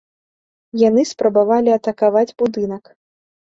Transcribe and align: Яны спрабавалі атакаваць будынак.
Яны 0.83 1.03
спрабавалі 1.09 1.75
атакаваць 1.79 2.33
будынак. 2.45 2.83